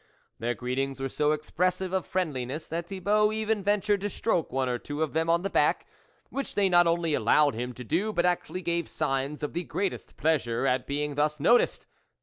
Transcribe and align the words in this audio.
Their 0.39 0.55
greetings 0.55 0.99
were 0.99 1.09
so 1.09 1.31
expres 1.31 1.75
sive 1.75 1.93
of 1.93 2.07
friendliness, 2.07 2.67
that 2.69 2.87
Thibault 2.87 3.33
even 3.33 3.61
ventured 3.61 4.01
to 4.01 4.09
stroke 4.09 4.51
one 4.51 4.67
or 4.67 4.79
two 4.79 5.03
of 5.03 5.13
them 5.13 5.29
on 5.29 5.43
the 5.43 5.49
back, 5.51 5.85
which 6.31 6.55
they 6.55 6.69
not 6.69 6.87
only 6.87 7.13
allowed 7.13 7.53
him 7.53 7.71
to 7.73 7.83
do, 7.83 8.11
but 8.11 8.25
actually 8.25 8.63
gave 8.63 8.89
signs 8.89 9.43
of 9.43 9.53
the 9.53 9.63
greatest 9.63 10.17
pleasure 10.17 10.65
at 10.65 10.87
being 10.87 11.13
thus 11.13 11.39
noticed. 11.39 11.85